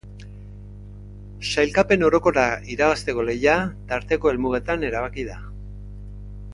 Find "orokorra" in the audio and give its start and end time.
2.09-2.45